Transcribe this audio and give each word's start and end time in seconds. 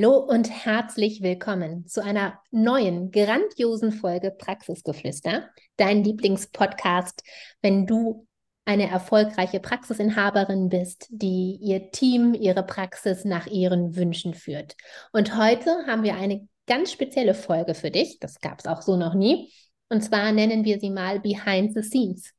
Hallo 0.00 0.16
und 0.16 0.48
herzlich 0.48 1.20
willkommen 1.20 1.86
zu 1.86 2.02
einer 2.02 2.40
neuen, 2.50 3.10
grandiosen 3.10 3.92
Folge 3.92 4.30
Praxisgeflüster, 4.30 5.50
dein 5.76 6.02
Lieblingspodcast, 6.02 7.22
wenn 7.60 7.86
du 7.86 8.26
eine 8.64 8.88
erfolgreiche 8.88 9.60
Praxisinhaberin 9.60 10.70
bist, 10.70 11.06
die 11.10 11.58
ihr 11.60 11.90
Team, 11.90 12.32
ihre 12.32 12.62
Praxis 12.62 13.26
nach 13.26 13.46
ihren 13.46 13.94
Wünschen 13.94 14.32
führt. 14.32 14.74
Und 15.12 15.36
heute 15.36 15.84
haben 15.86 16.02
wir 16.02 16.14
eine 16.14 16.48
ganz 16.66 16.92
spezielle 16.92 17.34
Folge 17.34 17.74
für 17.74 17.90
dich, 17.90 18.18
das 18.20 18.40
gab 18.40 18.60
es 18.60 18.66
auch 18.66 18.80
so 18.80 18.96
noch 18.96 19.12
nie, 19.12 19.52
und 19.90 20.02
zwar 20.02 20.32
nennen 20.32 20.64
wir 20.64 20.80
sie 20.80 20.90
mal 20.90 21.20
Behind 21.20 21.74
the 21.74 21.82
Scenes. 21.82 22.34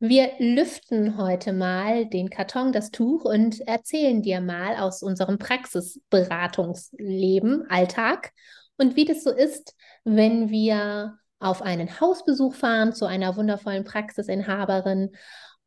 Wir 0.00 0.32
lüften 0.38 1.16
heute 1.16 1.52
mal 1.52 2.06
den 2.06 2.28
Karton, 2.28 2.72
das 2.72 2.90
Tuch 2.90 3.24
und 3.24 3.66
erzählen 3.66 4.20
dir 4.20 4.40
mal 4.40 4.76
aus 4.76 5.02
unserem 5.02 5.38
Praxisberatungsleben, 5.38 7.70
Alltag 7.70 8.32
und 8.76 8.96
wie 8.96 9.04
das 9.04 9.24
so 9.24 9.30
ist, 9.30 9.74
wenn 10.04 10.50
wir 10.50 11.18
auf 11.38 11.62
einen 11.62 12.00
Hausbesuch 12.00 12.54
fahren 12.54 12.92
zu 12.92 13.06
einer 13.06 13.36
wundervollen 13.36 13.84
Praxisinhaberin 13.84 15.12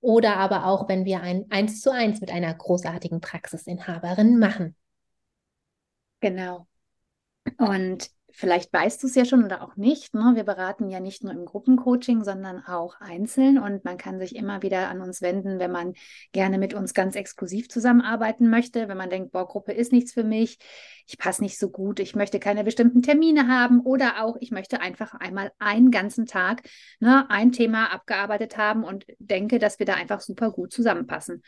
oder 0.01 0.37
aber 0.37 0.65
auch, 0.65 0.89
wenn 0.89 1.05
wir 1.05 1.21
ein 1.21 1.45
Eins 1.49 1.81
zu 1.81 1.91
eins 1.91 2.19
mit 2.19 2.31
einer 2.31 2.53
großartigen 2.53 3.21
Praxisinhaberin 3.21 4.37
machen. 4.37 4.75
Genau. 6.19 6.67
Und 7.57 8.09
vielleicht 8.33 8.71
weißt 8.73 9.01
du 9.03 9.07
es 9.07 9.15
ja 9.15 9.25
schon 9.25 9.43
oder 9.43 9.61
auch 9.61 9.75
nicht. 9.75 10.13
Ne? 10.13 10.31
Wir 10.35 10.43
beraten 10.43 10.89
ja 10.89 10.99
nicht 10.99 11.23
nur 11.23 11.33
im 11.33 11.45
Gruppencoaching, 11.45 12.23
sondern 12.23 12.63
auch 12.65 12.99
einzeln 12.99 13.57
und 13.57 13.85
man 13.85 13.97
kann 13.97 14.19
sich 14.19 14.35
immer 14.35 14.61
wieder 14.61 14.89
an 14.89 15.01
uns 15.01 15.21
wenden, 15.21 15.59
wenn 15.59 15.71
man 15.71 15.93
gerne 16.31 16.57
mit 16.57 16.73
uns 16.73 16.93
ganz 16.93 17.15
exklusiv 17.15 17.69
zusammenarbeiten 17.69 18.49
möchte, 18.49 18.87
wenn 18.87 18.97
man 18.97 19.09
denkt, 19.09 19.31
boah, 19.31 19.47
Gruppe 19.47 19.73
ist 19.73 19.91
nichts 19.91 20.13
für 20.13 20.23
mich, 20.23 20.57
ich 21.07 21.17
passe 21.17 21.41
nicht 21.43 21.59
so 21.59 21.69
gut, 21.69 21.99
ich 21.99 22.15
möchte 22.15 22.39
keine 22.39 22.63
bestimmten 22.63 23.01
Termine 23.01 23.47
haben 23.47 23.81
oder 23.81 24.23
auch 24.23 24.37
ich 24.39 24.51
möchte 24.51 24.81
einfach 24.81 25.13
einmal 25.13 25.51
einen 25.59 25.91
ganzen 25.91 26.25
Tag 26.25 26.63
ne, 26.99 27.29
ein 27.29 27.51
Thema 27.51 27.91
abgearbeitet 27.93 28.57
haben 28.57 28.83
und 28.83 29.05
denke, 29.19 29.59
dass 29.59 29.79
wir 29.79 29.85
da 29.85 29.93
einfach 29.95 30.21
super 30.21 30.51
gut 30.51 30.71
zusammenpassen. 30.73 31.43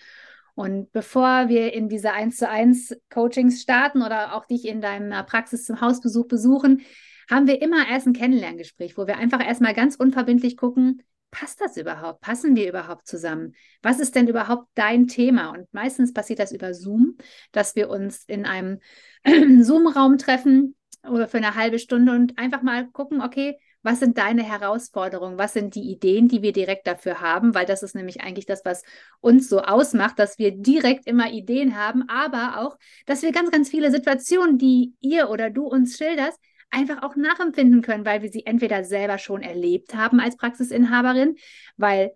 Und 0.56 0.92
bevor 0.92 1.50
wir 1.50 1.74
in 1.74 1.90
diese 1.90 2.12
1 2.12 2.38
zu 2.38 2.48
1 2.48 2.96
Coachings 3.10 3.62
starten 3.62 4.02
oder 4.02 4.36
auch 4.36 4.46
dich 4.46 4.68
in 4.68 4.82
deiner 4.82 5.24
Praxis 5.24 5.66
zum 5.66 5.82
Hausbesuch 5.82 6.28
besuchen, 6.28 6.82
haben 7.30 7.48
wir 7.48 7.62
immer 7.62 7.88
erst 7.88 8.08
ein 8.08 8.14
Kennenlerngespräch, 8.14 8.98
wo 8.98 9.08
wir 9.08 9.18
einfach 9.18 9.44
erstmal 9.44 9.74
ganz 9.74 9.96
unverbindlich 9.96 10.58
gucken, 10.58 11.02
passt 11.32 11.60
das 11.62 11.78
überhaupt? 11.78 12.22
Passen 12.22 12.56
wir 12.56 12.70
überhaupt 12.70 13.08
zusammen? 13.08 13.56
Was 13.82 14.00
ist 14.00 14.16
denn 14.16 14.28
überhaupt 14.28 14.68
dein 14.76 15.08
Thema? 15.08 15.50
Und 15.50 15.74
meistens 15.74 16.14
passiert 16.14 16.40
das 16.40 16.52
über 16.52 16.74
Zoom, 16.74 17.18
dass 17.52 17.76
wir 17.76 17.90
uns 17.90 18.24
in 18.26 18.46
einem 18.46 18.80
Zoom-Raum 19.64 20.18
treffen 20.18 20.76
oder 21.10 21.28
für 21.28 21.38
eine 21.38 21.56
halbe 21.56 21.80
Stunde 21.80 22.14
und 22.14 22.38
einfach 22.38 22.62
mal 22.62 22.88
gucken, 22.92 23.22
okay, 23.22 23.58
was 23.84 24.00
sind 24.00 24.18
deine 24.18 24.44
Herausforderungen? 24.44 25.38
Was 25.38 25.54
sind 25.54 25.76
die 25.76 25.92
Ideen, 25.92 26.28
die 26.30 26.42
wir 26.42 26.54
direkt 26.54 26.88
dafür 26.88 27.22
haben? 27.22 27.54
Weil 27.54 27.66
das 27.66 27.84
ist 27.84 27.96
nämlich 27.96 28.22
eigentlich 28.22 28.46
das, 28.46 28.64
was 28.66 28.84
uns 29.20 29.50
so 29.50 29.62
ausmacht, 29.62 30.18
dass 30.18 30.40
wir 30.40 30.52
direkt 30.52 31.06
immer 31.06 31.32
Ideen 31.32 31.78
haben, 31.78 32.08
aber 32.08 32.62
auch, 32.62 32.78
dass 33.06 33.22
wir 33.22 33.32
ganz, 33.32 33.52
ganz 33.52 33.70
viele 33.70 33.92
Situationen, 33.92 34.58
die 34.58 34.94
ihr 35.02 35.30
oder 35.30 35.50
du 35.50 35.68
uns 35.68 35.98
schilderst, 35.98 36.40
einfach 36.72 37.04
auch 37.04 37.16
nachempfinden 37.16 37.82
können, 37.82 38.06
weil 38.06 38.24
wir 38.24 38.32
sie 38.32 38.46
entweder 38.46 38.84
selber 38.84 39.18
schon 39.18 39.44
erlebt 39.44 39.94
haben 39.94 40.20
als 40.20 40.38
Praxisinhaberin, 40.38 41.36
weil 41.78 42.14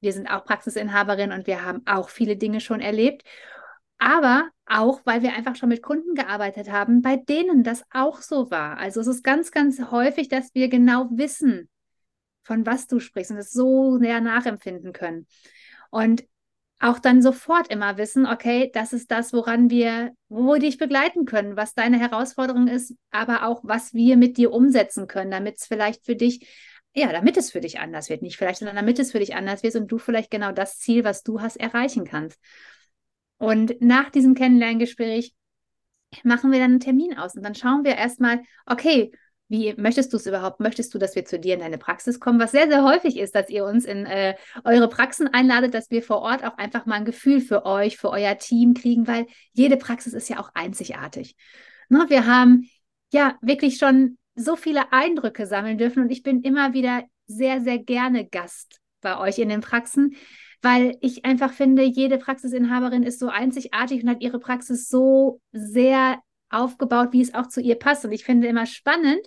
wir 0.00 0.12
sind 0.12 0.26
auch 0.26 0.44
Praxisinhaberin 0.44 1.32
und 1.32 1.46
wir 1.46 1.64
haben 1.64 1.82
auch 1.86 2.08
viele 2.08 2.36
Dinge 2.36 2.60
schon 2.60 2.80
erlebt 2.80 3.22
aber 4.00 4.48
auch, 4.66 5.02
weil 5.04 5.22
wir 5.22 5.34
einfach 5.34 5.56
schon 5.56 5.68
mit 5.68 5.82
Kunden 5.82 6.14
gearbeitet 6.14 6.70
haben, 6.72 7.02
bei 7.02 7.16
denen 7.16 7.62
das 7.62 7.84
auch 7.92 8.22
so 8.22 8.50
war. 8.50 8.78
Also 8.78 9.00
es 9.00 9.06
ist 9.06 9.22
ganz, 9.22 9.52
ganz 9.52 9.78
häufig, 9.90 10.28
dass 10.28 10.54
wir 10.54 10.68
genau 10.68 11.08
wissen, 11.12 11.68
von 12.42 12.64
was 12.64 12.86
du 12.86 12.98
sprichst 12.98 13.30
und 13.30 13.36
es 13.36 13.52
so 13.52 13.98
näher 13.98 14.20
nachempfinden 14.20 14.92
können. 14.92 15.26
Und 15.90 16.24
auch 16.78 16.98
dann 16.98 17.20
sofort 17.20 17.70
immer 17.70 17.98
wissen, 17.98 18.26
okay, 18.26 18.70
das 18.72 18.94
ist 18.94 19.10
das, 19.10 19.34
woran 19.34 19.68
wir, 19.68 20.12
wo 20.30 20.54
wir 20.54 20.60
dich 20.60 20.78
begleiten 20.78 21.26
können, 21.26 21.56
was 21.56 21.74
deine 21.74 21.98
Herausforderung 22.00 22.68
ist, 22.68 22.94
aber 23.10 23.44
auch, 23.46 23.60
was 23.62 23.92
wir 23.92 24.16
mit 24.16 24.38
dir 24.38 24.50
umsetzen 24.50 25.06
können, 25.08 25.30
damit 25.30 25.58
es 25.58 25.66
vielleicht 25.66 26.06
für 26.06 26.16
dich, 26.16 26.48
ja, 26.94 27.12
damit 27.12 27.36
es 27.36 27.50
für 27.50 27.60
dich 27.60 27.80
anders 27.80 28.08
wird. 28.08 28.22
Nicht 28.22 28.38
vielleicht, 28.38 28.60
sondern 28.60 28.76
damit 28.76 28.98
es 28.98 29.12
für 29.12 29.18
dich 29.18 29.34
anders 29.34 29.62
wird 29.62 29.76
und 29.76 29.88
du 29.88 29.98
vielleicht 29.98 30.30
genau 30.30 30.52
das 30.52 30.78
Ziel, 30.78 31.04
was 31.04 31.22
du 31.22 31.42
hast, 31.42 31.56
erreichen 31.56 32.06
kannst. 32.06 32.40
Und 33.40 33.80
nach 33.80 34.10
diesem 34.10 34.34
Kennenlerngespräch 34.34 35.32
machen 36.24 36.52
wir 36.52 36.58
dann 36.58 36.72
einen 36.72 36.80
Termin 36.80 37.16
aus 37.16 37.34
und 37.34 37.42
dann 37.42 37.54
schauen 37.54 37.84
wir 37.84 37.96
erstmal, 37.96 38.42
okay, 38.66 39.12
wie 39.48 39.72
möchtest 39.78 40.12
du 40.12 40.18
es 40.18 40.26
überhaupt? 40.26 40.60
Möchtest 40.60 40.92
du, 40.92 40.98
dass 40.98 41.16
wir 41.16 41.24
zu 41.24 41.38
dir 41.38 41.54
in 41.54 41.60
deine 41.60 41.78
Praxis 41.78 42.20
kommen? 42.20 42.38
Was 42.38 42.52
sehr, 42.52 42.68
sehr 42.68 42.84
häufig 42.84 43.16
ist, 43.16 43.34
dass 43.34 43.48
ihr 43.48 43.64
uns 43.64 43.86
in 43.86 44.04
äh, 44.04 44.34
eure 44.62 44.88
Praxen 44.88 45.26
einladet, 45.26 45.72
dass 45.72 45.90
wir 45.90 46.02
vor 46.02 46.20
Ort 46.20 46.44
auch 46.44 46.58
einfach 46.58 46.84
mal 46.84 46.96
ein 46.96 47.06
Gefühl 47.06 47.40
für 47.40 47.64
euch, 47.64 47.96
für 47.96 48.10
euer 48.10 48.36
Team 48.36 48.74
kriegen, 48.74 49.08
weil 49.08 49.26
jede 49.54 49.78
Praxis 49.78 50.12
ist 50.12 50.28
ja 50.28 50.38
auch 50.38 50.50
einzigartig. 50.52 51.34
Ne? 51.88 52.04
Wir 52.08 52.26
haben 52.26 52.68
ja 53.10 53.38
wirklich 53.40 53.78
schon 53.78 54.18
so 54.34 54.54
viele 54.54 54.92
Eindrücke 54.92 55.46
sammeln 55.46 55.78
dürfen 55.78 56.02
und 56.02 56.10
ich 56.10 56.22
bin 56.22 56.42
immer 56.42 56.74
wieder 56.74 57.04
sehr, 57.26 57.62
sehr 57.62 57.78
gerne 57.78 58.28
Gast 58.28 58.80
bei 59.00 59.18
euch 59.18 59.38
in 59.38 59.48
den 59.48 59.62
Praxen, 59.62 60.14
weil 60.62 60.96
ich 61.00 61.24
einfach 61.24 61.52
finde, 61.52 61.82
jede 61.82 62.18
Praxisinhaberin 62.18 63.02
ist 63.02 63.18
so 63.18 63.28
einzigartig 63.28 64.02
und 64.02 64.10
hat 64.10 64.20
ihre 64.22 64.38
Praxis 64.38 64.88
so 64.88 65.40
sehr 65.52 66.18
aufgebaut, 66.50 67.08
wie 67.12 67.22
es 67.22 67.34
auch 67.34 67.46
zu 67.46 67.60
ihr 67.60 67.76
passt. 67.76 68.04
Und 68.04 68.12
ich 68.12 68.24
finde 68.24 68.48
immer 68.48 68.66
spannend, 68.66 69.26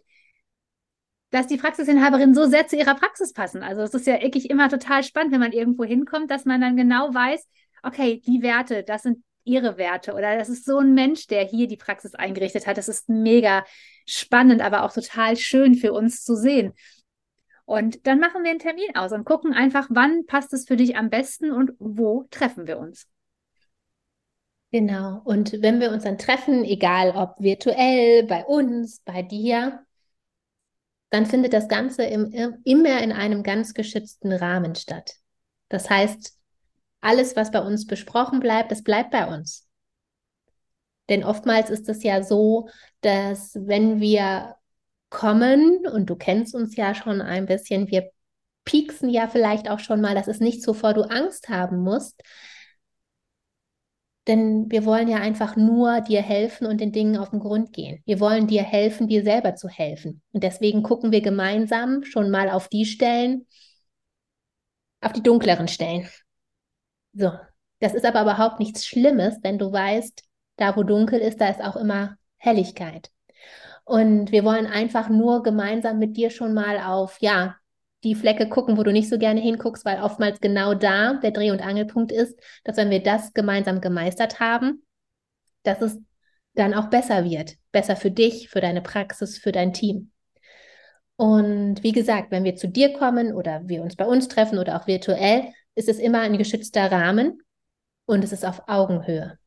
dass 1.32 1.48
die 1.48 1.58
Praxisinhaberinnen 1.58 2.36
so 2.36 2.46
sehr 2.46 2.68
zu 2.68 2.76
ihrer 2.76 2.94
Praxis 2.94 3.34
passen. 3.34 3.64
Also 3.64 3.82
es 3.82 3.94
ist 3.94 4.06
ja 4.06 4.22
wirklich 4.22 4.50
immer 4.52 4.70
total 4.70 5.04
spannend, 5.04 5.34
wenn 5.34 5.40
man 5.40 5.52
irgendwo 5.52 5.84
hinkommt, 5.84 6.30
dass 6.30 6.46
man 6.46 6.62
dann 6.62 6.78
genau 6.78 7.12
weiß, 7.14 7.48
okay, 7.82 8.22
die 8.28 8.44
Werte, 8.44 8.84
das 8.84 9.04
sind 9.04 9.24
ihre 9.44 9.78
Werte 9.78 10.14
oder 10.14 10.38
das 10.38 10.50
ist 10.50 10.64
so 10.64 10.78
ein 10.78 10.94
Mensch, 10.94 11.28
der 11.28 11.44
hier 11.44 11.68
die 11.68 11.76
Praxis 11.76 12.14
eingerichtet 12.14 12.68
hat. 12.68 12.78
Das 12.78 12.88
ist 12.88 13.10
mega 13.10 13.66
spannend, 14.06 14.62
aber 14.62 14.84
auch 14.84 14.94
total 14.94 15.36
schön 15.36 15.76
für 15.76 15.92
uns 15.92 16.24
zu 16.24 16.36
sehen. 16.36 16.74
Und 17.66 18.06
dann 18.07 18.19
machen 18.19 18.44
wir 18.44 18.51
einen 18.51 18.59
Termin 18.59 18.96
aus 18.96 19.12
und 19.13 19.25
gucken 19.25 19.53
einfach, 19.53 19.88
wann 19.90 20.25
passt 20.25 20.53
es 20.53 20.66
für 20.66 20.75
dich 20.75 20.97
am 20.97 21.09
besten 21.09 21.51
und 21.51 21.72
wo 21.79 22.25
treffen 22.29 22.68
wir 22.68 22.78
uns. 22.78 23.07
Genau. 24.72 25.22
Und 25.24 25.62
wenn 25.62 25.79
wir 25.79 25.91
uns 25.91 26.03
dann 26.03 26.18
treffen, 26.18 26.63
egal 26.63 27.12
ob 27.12 27.40
virtuell, 27.40 28.24
bei 28.24 28.44
uns, 28.44 29.00
bei 29.01 29.22
dir, 29.22 29.85
dann 31.12 31.28
findet 31.28 31.53
das 31.53 31.68
Ganze 31.68 32.03
im, 32.03 32.34
immer 32.63 33.00
in 33.01 33.12
einem 33.12 33.44
ganz 33.44 33.75
geschützten 33.75 34.33
Rahmen 34.33 34.74
statt. 34.74 35.13
Das 35.69 35.89
heißt, 35.89 36.33
alles, 37.01 37.36
was 37.36 37.51
bei 37.51 37.59
uns 37.59 37.86
besprochen 37.86 38.39
bleibt, 38.39 38.71
das 38.71 38.81
bleibt 38.81 39.12
bei 39.12 39.27
uns. 39.27 39.68
Denn 41.09 41.24
oftmals 41.24 41.69
ist 41.69 41.88
es 41.89 42.01
ja 42.01 42.24
so, 42.24 42.68
dass 43.01 43.54
wenn 43.56 44.00
wir 44.00 44.56
kommen 45.13 45.86
und 45.88 46.10
du 46.10 46.15
kennst 46.15 46.56
uns 46.56 46.75
ja 46.75 46.95
schon 46.95 47.21
ein 47.21 47.45
bisschen, 47.45 47.88
wir 47.89 48.10
pieksen 48.65 49.10
ja 49.10 49.27
vielleicht 49.27 49.69
auch 49.69 49.80
schon 49.80 50.01
mal, 50.01 50.15
das 50.15 50.27
ist 50.27 50.42
nicht 50.42 50.63
so, 50.63 50.74
vor 50.74 50.94
du 50.94 51.04
Angst 51.04 51.50
haben 51.50 51.81
musst, 51.83 52.21
denn 54.27 54.71
wir 54.71 54.86
wollen 54.86 55.07
ja 55.07 55.18
einfach 55.18 55.56
nur 55.56 56.01
dir 56.01 56.21
helfen 56.21 56.65
und 56.65 56.81
den 56.81 56.92
Dingen 56.92 57.18
auf 57.18 57.30
den 57.30 57.39
Grund 57.39 57.74
gehen. 57.74 58.01
Wir 58.06 58.19
wollen 58.19 58.48
dir 58.48 58.63
helfen, 58.63 59.07
dir 59.07 59.24
selber 59.24 59.56
zu 59.56 59.68
helfen. 59.68 60.21
Und 60.31 60.44
deswegen 60.44 60.81
gucken 60.81 61.12
wir 61.12 61.21
gemeinsam 61.21 62.04
schon 62.04 62.30
mal 62.31 62.50
auf 62.50 62.68
die 62.69 62.86
Stellen, 62.86 63.45
auf 65.01 65.12
die 65.12 65.24
dunkleren 65.24 65.68
Stellen. 65.68 66.09
So, 67.13 67.31
das 67.81 67.94
ist 67.94 68.06
aber 68.06 68.21
überhaupt 68.21 68.59
nichts 68.59 68.86
Schlimmes, 68.86 69.42
denn 69.42 69.59
du 69.59 69.71
weißt, 69.71 70.24
da 70.56 70.75
wo 70.75 70.83
dunkel 70.83 71.19
ist, 71.19 71.39
da 71.39 71.50
ist 71.50 71.62
auch 71.62 71.75
immer 71.75 72.16
Helligkeit. 72.38 73.12
Und 73.85 74.31
wir 74.31 74.44
wollen 74.45 74.65
einfach 74.65 75.09
nur 75.09 75.44
gemeinsam 75.44 76.00
mit 76.00 76.15
dir 76.15 76.30
schon 76.30 76.53
mal 76.53 76.80
auf, 76.80 77.18
ja, 77.19 77.57
die 78.03 78.15
Flecke 78.15 78.50
gucken, 78.50 78.77
wo 78.77 78.83
du 78.83 78.91
nicht 78.91 79.09
so 79.09 79.18
gerne 79.18 79.39
hinguckst, 79.39 79.85
weil 79.85 80.01
oftmals 80.01 80.41
genau 80.41 80.74
da 80.74 81.15
der 81.15 81.31
Dreh- 81.31 81.51
und 81.51 81.62
Angelpunkt 81.62 82.12
ist, 82.12 82.38
dass 82.63 82.77
wenn 82.77 82.89
wir 82.89 83.01
das 83.01 83.33
gemeinsam 83.33 83.81
gemeistert 83.81 84.39
haben, 84.39 84.83
dass 85.63 85.81
es 85.81 86.00
dann 86.53 86.74
auch 86.74 86.89
besser 86.89 87.24
wird. 87.24 87.56
Besser 87.71 87.95
für 87.95 88.12
dich, 88.12 88.50
für 88.50 88.62
deine 88.62 88.81
Praxis, 88.81 89.38
für 89.38 89.51
dein 89.51 89.74
Team. 89.74 90.12
Und 91.15 91.83
wie 91.83 91.91
gesagt, 91.91 92.31
wenn 92.31 92.44
wir 92.44 92.56
zu 92.56 92.68
dir 92.68 92.94
kommen 92.94 93.33
oder 93.33 93.62
wir 93.68 93.81
uns 93.81 93.95
bei 93.95 94.06
uns 94.06 94.27
treffen 94.27 94.57
oder 94.59 94.80
auch 94.80 94.88
virtuell, 94.88 95.45
ist 95.75 95.89
es 95.89 96.00
immer 96.00 96.21
ein 96.21 96.38
geschützter 96.38 96.91
Rahmen 96.91 97.41
und 98.06 98.24
es 98.24 98.31
ist 98.31 98.45
auf 98.45 98.68
Augenhöhe. 98.68 99.38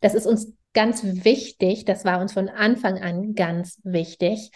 Das 0.00 0.14
ist 0.14 0.26
uns 0.26 0.52
ganz 0.72 1.02
wichtig, 1.02 1.84
das 1.84 2.04
war 2.04 2.20
uns 2.20 2.32
von 2.32 2.48
Anfang 2.48 2.98
an 3.02 3.34
ganz 3.34 3.80
wichtig, 3.82 4.50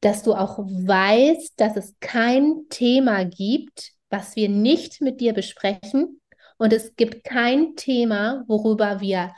dass 0.00 0.22
du 0.22 0.34
auch 0.34 0.58
weißt, 0.58 1.58
dass 1.58 1.76
es 1.76 1.94
kein 2.00 2.66
Thema 2.68 3.24
gibt, 3.24 3.92
was 4.10 4.36
wir 4.36 4.48
nicht 4.48 5.00
mit 5.00 5.20
dir 5.20 5.32
besprechen. 5.32 6.20
Und 6.58 6.72
es 6.72 6.94
gibt 6.94 7.24
kein 7.24 7.74
Thema, 7.74 8.44
worüber 8.46 9.00
wir 9.00 9.32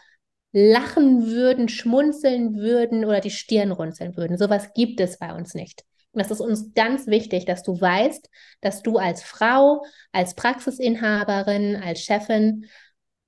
lachen 0.52 1.26
würden, 1.26 1.68
schmunzeln 1.68 2.56
würden 2.56 3.04
oder 3.04 3.20
die 3.20 3.30
Stirn 3.30 3.72
runzeln 3.72 4.16
würden. 4.16 4.38
Sowas 4.38 4.72
gibt 4.74 5.00
es 5.00 5.18
bei 5.18 5.34
uns 5.34 5.54
nicht. 5.54 5.84
Und 6.12 6.22
das 6.22 6.30
ist 6.30 6.40
uns 6.40 6.72
ganz 6.74 7.06
wichtig, 7.06 7.44
dass 7.44 7.62
du 7.62 7.78
weißt, 7.78 8.30
dass 8.62 8.82
du 8.82 8.96
als 8.96 9.22
Frau, 9.22 9.84
als 10.12 10.34
Praxisinhaberin, 10.34 11.76
als 11.76 12.00
Chefin 12.00 12.64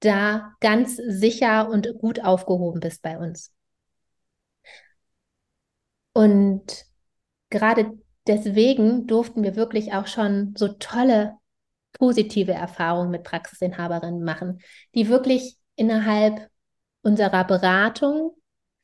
da 0.01 0.53
ganz 0.61 0.97
sicher 0.97 1.69
und 1.69 1.89
gut 1.99 2.25
aufgehoben 2.25 2.81
bist 2.81 3.03
bei 3.03 3.19
uns. 3.19 3.53
Und 6.13 6.87
gerade 7.51 7.93
deswegen 8.27 9.07
durften 9.07 9.43
wir 9.43 9.57
wirklich 9.57 9.93
auch 9.95 10.07
schon 10.07 10.55
so 10.57 10.69
tolle 10.69 11.35
positive 11.93 12.53
Erfahrungen 12.53 13.11
mit 13.11 13.25
Praxisinhaberinnen 13.25 14.23
machen, 14.23 14.61
die 14.95 15.09
wirklich 15.09 15.57
innerhalb 15.77 16.49
unserer 17.03 17.45
Beratung 17.45 18.33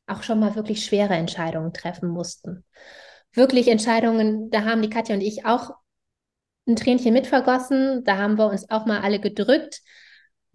auch 0.07 0.23
schon 0.23 0.39
mal 0.39 0.55
wirklich 0.55 0.85
schwere 0.85 1.15
Entscheidungen 1.15 1.73
treffen 1.73 2.09
mussten. 2.09 2.63
Wirklich 3.33 3.67
Entscheidungen, 3.67 4.49
da 4.49 4.63
haben 4.63 4.81
die 4.81 4.89
Katja 4.89 5.15
und 5.15 5.21
ich 5.21 5.45
auch 5.45 5.71
ein 6.67 6.75
Tränchen 6.75 7.13
mitvergossen, 7.13 8.03
da 8.03 8.17
haben 8.17 8.37
wir 8.37 8.47
uns 8.47 8.69
auch 8.69 8.85
mal 8.85 9.01
alle 9.01 9.19
gedrückt, 9.19 9.81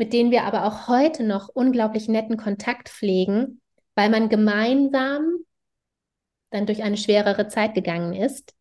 mit 0.00 0.14
denen 0.14 0.31
wir 0.31 0.44
aber 0.44 0.64
auch 0.64 0.88
heute 0.88 1.25
noch 1.25 1.50
unglaublich 1.50 2.08
netten 2.08 2.38
Kontakt 2.38 2.88
pflegen, 2.88 3.61
weil 3.94 4.08
man 4.08 4.31
gemeinsam 4.31 5.44
dann 6.49 6.64
durch 6.64 6.82
eine 6.82 6.97
schwerere 6.97 7.49
Zeit 7.49 7.75
gegangen 7.75 8.14
ist, 8.14 8.55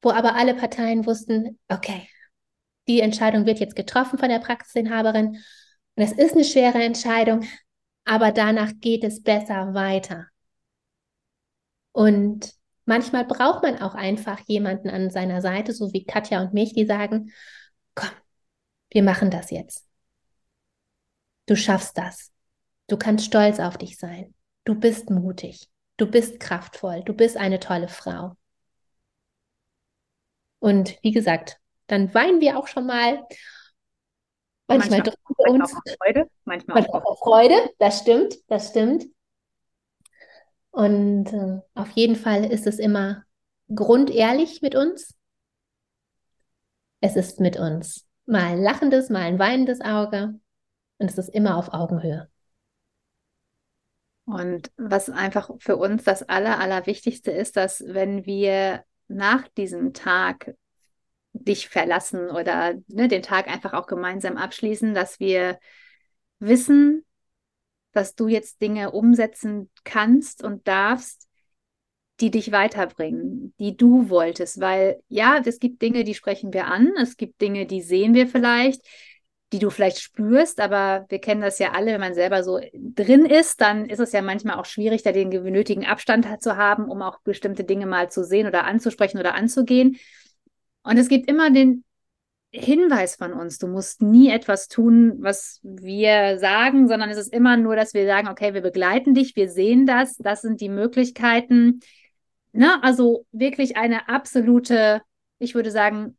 wo 0.00 0.12
aber 0.12 0.36
alle 0.36 0.54
Parteien 0.54 1.06
wussten, 1.06 1.58
okay, 1.68 2.08
die 2.86 3.00
Entscheidung 3.00 3.46
wird 3.46 3.58
jetzt 3.58 3.74
getroffen 3.74 4.16
von 4.16 4.28
der 4.28 4.38
Praxisinhaberin 4.38 5.42
und 5.96 6.02
es 6.04 6.12
ist 6.12 6.34
eine 6.34 6.44
schwere 6.44 6.84
Entscheidung, 6.84 7.44
aber 8.04 8.30
danach 8.30 8.70
geht 8.80 9.02
es 9.02 9.24
besser 9.24 9.74
weiter. 9.74 10.28
Und 11.90 12.54
manchmal 12.84 13.24
braucht 13.24 13.64
man 13.64 13.82
auch 13.82 13.96
einfach 13.96 14.38
jemanden 14.46 14.88
an 14.88 15.10
seiner 15.10 15.40
Seite, 15.40 15.72
so 15.72 15.92
wie 15.92 16.04
Katja 16.04 16.40
und 16.42 16.54
mich, 16.54 16.74
die 16.74 16.86
sagen, 16.86 17.32
komm, 17.96 18.10
wir 18.90 19.02
machen 19.02 19.32
das 19.32 19.50
jetzt. 19.50 19.84
Du 21.46 21.56
schaffst 21.56 21.96
das. 21.98 22.32
Du 22.86 22.96
kannst 22.96 23.24
stolz 23.24 23.60
auf 23.60 23.78
dich 23.78 23.98
sein. 23.98 24.34
Du 24.64 24.74
bist 24.74 25.10
mutig. 25.10 25.68
Du 25.96 26.10
bist 26.10 26.40
kraftvoll, 26.40 27.02
du 27.04 27.14
bist 27.14 27.36
eine 27.36 27.60
tolle 27.60 27.88
Frau. 27.88 28.36
Und 30.58 30.98
wie 31.02 31.12
gesagt, 31.12 31.60
dann 31.86 32.12
weinen 32.14 32.40
wir 32.40 32.58
auch 32.58 32.66
schon 32.66 32.86
mal. 32.86 33.24
Manchmal, 34.66 34.98
manchmal 34.98 35.14
wir 35.38 35.50
uns. 35.52 35.72
Auch 35.72 35.80
Freude, 36.02 36.30
manchmal, 36.44 36.74
manchmal 36.76 37.02
auch, 37.02 37.06
auch 37.06 37.18
Freude, 37.18 37.54
das 37.78 38.00
stimmt, 38.00 38.34
das 38.48 38.70
stimmt. 38.70 39.04
Und 40.70 41.32
äh, 41.32 41.60
auf 41.74 41.90
jeden 41.90 42.16
Fall 42.16 42.44
ist 42.44 42.66
es 42.66 42.78
immer 42.78 43.24
grundehrlich 43.72 44.62
mit 44.62 44.74
uns. 44.74 45.14
Es 47.00 47.14
ist 47.14 47.38
mit 47.38 47.56
uns 47.58 48.06
mal 48.26 48.44
ein 48.44 48.62
lachendes, 48.62 49.10
mal 49.10 49.22
ein 49.22 49.38
weinendes 49.38 49.80
Auge. 49.80 50.40
Und 50.98 51.10
es 51.10 51.18
ist 51.18 51.28
immer 51.28 51.56
auf 51.56 51.72
Augenhöhe. 51.72 52.28
Und 54.26 54.72
was 54.76 55.10
einfach 55.10 55.50
für 55.58 55.76
uns 55.76 56.04
das 56.04 56.22
Aller, 56.22 56.58
Allerwichtigste 56.58 57.30
ist, 57.30 57.56
dass 57.56 57.84
wenn 57.86 58.24
wir 58.24 58.84
nach 59.08 59.46
diesem 59.48 59.92
Tag 59.92 60.54
dich 61.34 61.68
verlassen 61.68 62.30
oder 62.30 62.74
ne, 62.88 63.08
den 63.08 63.22
Tag 63.22 63.48
einfach 63.48 63.74
auch 63.74 63.86
gemeinsam 63.86 64.36
abschließen, 64.36 64.94
dass 64.94 65.20
wir 65.20 65.58
wissen, 66.38 67.04
dass 67.92 68.14
du 68.14 68.28
jetzt 68.28 68.62
Dinge 68.62 68.92
umsetzen 68.92 69.70
kannst 69.84 70.42
und 70.42 70.66
darfst, 70.66 71.28
die 72.20 72.30
dich 72.30 72.52
weiterbringen, 72.52 73.54
die 73.58 73.76
du 73.76 74.08
wolltest. 74.08 74.60
Weil 74.60 75.02
ja, 75.08 75.40
es 75.44 75.58
gibt 75.58 75.82
Dinge, 75.82 76.04
die 76.04 76.14
sprechen 76.14 76.52
wir 76.52 76.66
an, 76.66 76.92
es 76.96 77.16
gibt 77.16 77.40
Dinge, 77.40 77.66
die 77.66 77.82
sehen 77.82 78.14
wir 78.14 78.28
vielleicht, 78.28 78.82
die 79.54 79.60
du 79.60 79.70
vielleicht 79.70 80.00
spürst, 80.00 80.58
aber 80.58 81.06
wir 81.10 81.20
kennen 81.20 81.40
das 81.40 81.60
ja 81.60 81.74
alle, 81.74 81.92
wenn 81.92 82.00
man 82.00 82.14
selber 82.14 82.42
so 82.42 82.58
drin 82.72 83.24
ist, 83.24 83.60
dann 83.60 83.86
ist 83.88 84.00
es 84.00 84.10
ja 84.10 84.20
manchmal 84.20 84.56
auch 84.56 84.64
schwierig, 84.64 85.04
da 85.04 85.12
den 85.12 85.28
nötigen 85.28 85.86
Abstand 85.86 86.26
zu 86.42 86.56
haben, 86.56 86.88
um 86.90 87.02
auch 87.02 87.20
bestimmte 87.20 87.62
Dinge 87.62 87.86
mal 87.86 88.10
zu 88.10 88.24
sehen 88.24 88.48
oder 88.48 88.64
anzusprechen 88.64 89.20
oder 89.20 89.36
anzugehen. 89.36 89.96
Und 90.82 90.96
es 90.96 91.08
gibt 91.08 91.30
immer 91.30 91.52
den 91.52 91.84
Hinweis 92.50 93.14
von 93.14 93.32
uns, 93.32 93.58
du 93.58 93.68
musst 93.68 94.02
nie 94.02 94.28
etwas 94.28 94.66
tun, 94.66 95.18
was 95.20 95.60
wir 95.62 96.36
sagen, 96.40 96.88
sondern 96.88 97.10
es 97.10 97.18
ist 97.18 97.32
immer 97.32 97.56
nur, 97.56 97.76
dass 97.76 97.94
wir 97.94 98.06
sagen, 98.06 98.26
okay, 98.26 98.54
wir 98.54 98.60
begleiten 98.60 99.14
dich, 99.14 99.36
wir 99.36 99.48
sehen 99.48 99.86
das, 99.86 100.16
das 100.16 100.42
sind 100.42 100.60
die 100.62 100.68
Möglichkeiten. 100.68 101.78
Ne? 102.50 102.82
Also 102.82 103.24
wirklich 103.30 103.76
eine 103.76 104.08
absolute, 104.08 105.00
ich 105.38 105.54
würde 105.54 105.70
sagen, 105.70 106.16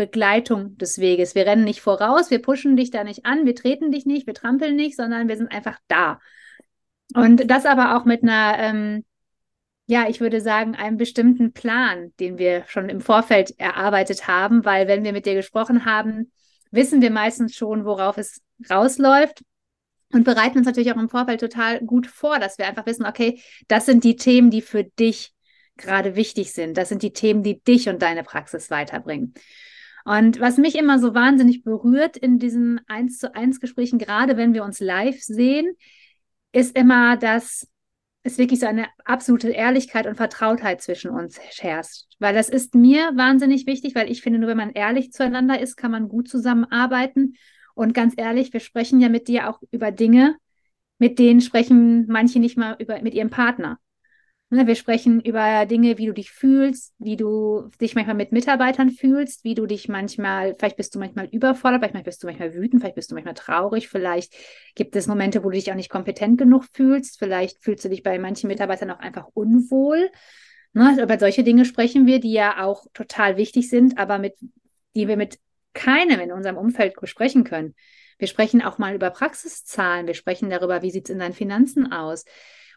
Begleitung 0.00 0.78
des 0.78 0.98
Weges. 0.98 1.34
Wir 1.34 1.44
rennen 1.44 1.64
nicht 1.64 1.82
voraus, 1.82 2.30
wir 2.30 2.40
pushen 2.40 2.74
dich 2.74 2.90
da 2.90 3.04
nicht 3.04 3.26
an, 3.26 3.44
wir 3.44 3.54
treten 3.54 3.92
dich 3.92 4.06
nicht, 4.06 4.26
wir 4.26 4.32
trampeln 4.32 4.76
nicht, 4.76 4.96
sondern 4.96 5.28
wir 5.28 5.36
sind 5.36 5.52
einfach 5.52 5.78
da. 5.88 6.20
Und 7.14 7.50
das 7.50 7.66
aber 7.66 7.96
auch 7.96 8.06
mit 8.06 8.22
einer, 8.22 8.58
ähm, 8.58 9.04
ja, 9.86 10.08
ich 10.08 10.20
würde 10.20 10.40
sagen, 10.40 10.74
einem 10.74 10.96
bestimmten 10.96 11.52
Plan, 11.52 12.14
den 12.18 12.38
wir 12.38 12.64
schon 12.66 12.88
im 12.88 13.02
Vorfeld 13.02 13.58
erarbeitet 13.58 14.26
haben, 14.26 14.64
weil 14.64 14.88
wenn 14.88 15.04
wir 15.04 15.12
mit 15.12 15.26
dir 15.26 15.34
gesprochen 15.34 15.84
haben, 15.84 16.32
wissen 16.70 17.02
wir 17.02 17.10
meistens 17.10 17.54
schon, 17.54 17.84
worauf 17.84 18.16
es 18.16 18.40
rausläuft 18.70 19.42
und 20.12 20.24
bereiten 20.24 20.58
uns 20.58 20.66
natürlich 20.66 20.92
auch 20.92 20.96
im 20.96 21.10
Vorfeld 21.10 21.40
total 21.40 21.80
gut 21.80 22.06
vor, 22.06 22.38
dass 22.38 22.56
wir 22.56 22.66
einfach 22.66 22.86
wissen, 22.86 23.04
okay, 23.04 23.42
das 23.68 23.84
sind 23.84 24.02
die 24.02 24.16
Themen, 24.16 24.50
die 24.50 24.62
für 24.62 24.84
dich 24.84 25.34
gerade 25.76 26.14
wichtig 26.14 26.52
sind. 26.52 26.76
Das 26.76 26.88
sind 26.88 27.02
die 27.02 27.12
Themen, 27.12 27.42
die 27.42 27.60
dich 27.60 27.88
und 27.88 28.00
deine 28.02 28.22
Praxis 28.22 28.70
weiterbringen. 28.70 29.34
Und 30.04 30.40
was 30.40 30.56
mich 30.56 30.76
immer 30.76 30.98
so 30.98 31.14
wahnsinnig 31.14 31.62
berührt 31.62 32.16
in 32.16 32.38
diesen 32.38 32.80
eins 32.88 33.18
zu 33.18 33.34
eins 33.34 33.60
Gesprächen, 33.60 33.98
gerade 33.98 34.36
wenn 34.36 34.54
wir 34.54 34.64
uns 34.64 34.80
live 34.80 35.20
sehen, 35.20 35.74
ist 36.52 36.76
immer, 36.76 37.16
dass 37.16 37.68
es 38.22 38.38
wirklich 38.38 38.60
so 38.60 38.66
eine 38.66 38.86
absolute 39.04 39.50
Ehrlichkeit 39.50 40.06
und 40.06 40.16
Vertrautheit 40.16 40.82
zwischen 40.82 41.10
uns 41.10 41.38
herrscht. 41.40 42.04
Weil 42.18 42.34
das 42.34 42.48
ist 42.48 42.74
mir 42.74 43.12
wahnsinnig 43.14 43.66
wichtig, 43.66 43.94
weil 43.94 44.10
ich 44.10 44.20
finde, 44.20 44.38
nur 44.38 44.48
wenn 44.48 44.56
man 44.56 44.70
ehrlich 44.70 45.12
zueinander 45.12 45.60
ist, 45.60 45.76
kann 45.76 45.90
man 45.90 46.08
gut 46.08 46.28
zusammenarbeiten. 46.28 47.36
Und 47.74 47.94
ganz 47.94 48.14
ehrlich, 48.16 48.52
wir 48.52 48.60
sprechen 48.60 49.00
ja 49.00 49.08
mit 49.08 49.28
dir 49.28 49.48
auch 49.48 49.60
über 49.70 49.90
Dinge, 49.90 50.36
mit 50.98 51.18
denen 51.18 51.40
sprechen 51.40 52.06
manche 52.08 52.40
nicht 52.40 52.58
mal 52.58 52.76
über, 52.78 53.00
mit 53.00 53.14
ihrem 53.14 53.30
Partner. 53.30 53.78
Ne, 54.52 54.66
wir 54.66 54.74
sprechen 54.74 55.20
über 55.20 55.64
Dinge, 55.64 55.96
wie 55.96 56.06
du 56.06 56.12
dich 56.12 56.32
fühlst, 56.32 56.92
wie 56.98 57.16
du 57.16 57.70
dich 57.80 57.94
manchmal 57.94 58.16
mit 58.16 58.32
Mitarbeitern 58.32 58.90
fühlst, 58.90 59.44
wie 59.44 59.54
du 59.54 59.64
dich 59.66 59.88
manchmal, 59.88 60.56
vielleicht 60.58 60.76
bist 60.76 60.92
du 60.92 60.98
manchmal 60.98 61.26
überfordert, 61.26 61.84
vielleicht 61.88 62.06
bist 62.06 62.20
du 62.20 62.26
manchmal 62.26 62.52
wütend, 62.52 62.82
vielleicht 62.82 62.96
bist 62.96 63.12
du 63.12 63.14
manchmal 63.14 63.34
traurig, 63.34 63.88
vielleicht 63.88 64.34
gibt 64.74 64.96
es 64.96 65.06
Momente, 65.06 65.44
wo 65.44 65.50
du 65.50 65.54
dich 65.54 65.70
auch 65.70 65.76
nicht 65.76 65.88
kompetent 65.88 66.36
genug 66.36 66.64
fühlst, 66.72 67.20
vielleicht 67.20 67.62
fühlst 67.62 67.84
du 67.84 67.90
dich 67.90 68.02
bei 68.02 68.18
manchen 68.18 68.48
Mitarbeitern 68.48 68.90
auch 68.90 68.98
einfach 68.98 69.28
unwohl. 69.34 70.10
Ne, 70.72 71.00
über 71.00 71.16
solche 71.16 71.44
Dinge 71.44 71.64
sprechen 71.64 72.06
wir, 72.06 72.18
die 72.18 72.32
ja 72.32 72.64
auch 72.64 72.86
total 72.92 73.36
wichtig 73.36 73.70
sind, 73.70 73.98
aber 73.98 74.18
mit, 74.18 74.34
die 74.96 75.06
wir 75.06 75.16
mit 75.16 75.38
keinem 75.74 76.18
in 76.18 76.32
unserem 76.32 76.56
Umfeld 76.56 76.94
besprechen 77.00 77.44
können. 77.44 77.76
Wir 78.18 78.26
sprechen 78.26 78.62
auch 78.62 78.78
mal 78.78 78.96
über 78.96 79.10
Praxiszahlen, 79.10 80.08
wir 80.08 80.14
sprechen 80.14 80.50
darüber, 80.50 80.82
wie 80.82 80.90
sieht 80.90 81.08
es 81.08 81.14
in 81.14 81.20
deinen 81.20 81.34
Finanzen 81.34 81.92
aus. 81.92 82.24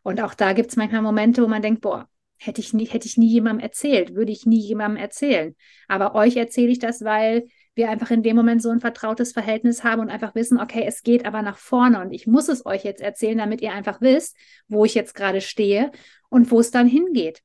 Und 0.03 0.21
auch 0.21 0.33
da 0.33 0.53
gibt 0.53 0.69
es 0.69 0.75
manchmal 0.75 1.01
Momente, 1.01 1.41
wo 1.41 1.47
man 1.47 1.61
denkt, 1.61 1.81
boah, 1.81 2.07
hätte 2.37 2.61
ich 2.61 2.73
nie, 2.73 2.85
hätte 2.85 3.07
ich 3.07 3.17
nie 3.17 3.29
jemandem 3.29 3.63
erzählt, 3.63 4.15
würde 4.15 4.31
ich 4.31 4.45
nie 4.45 4.59
jemandem 4.59 5.01
erzählen. 5.01 5.55
Aber 5.87 6.13
euch 6.13 6.35
erzähle 6.35 6.71
ich 6.71 6.79
das, 6.79 7.03
weil 7.03 7.45
wir 7.75 7.89
einfach 7.89 8.11
in 8.11 8.21
dem 8.21 8.35
Moment 8.35 8.61
so 8.61 8.69
ein 8.69 8.81
vertrautes 8.81 9.31
Verhältnis 9.31 9.83
haben 9.83 10.01
und 10.01 10.09
einfach 10.09 10.35
wissen, 10.35 10.59
okay, 10.59 10.83
es 10.85 11.03
geht 11.03 11.25
aber 11.25 11.41
nach 11.41 11.57
vorne 11.57 12.01
und 12.01 12.11
ich 12.11 12.27
muss 12.27 12.49
es 12.49 12.65
euch 12.65 12.83
jetzt 12.83 13.01
erzählen, 13.01 13.37
damit 13.37 13.61
ihr 13.61 13.71
einfach 13.71 14.01
wisst, 14.01 14.37
wo 14.67 14.85
ich 14.85 14.93
jetzt 14.93 15.15
gerade 15.15 15.41
stehe 15.41 15.91
und 16.29 16.51
wo 16.51 16.59
es 16.59 16.69
dann 16.69 16.87
hingeht. 16.87 17.41